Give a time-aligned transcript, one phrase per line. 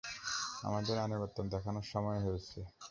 [0.63, 2.59] আমাদের আনুগত্য দেখানোর সময় হয়েছে!